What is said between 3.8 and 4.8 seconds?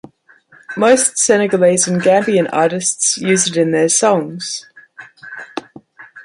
songs.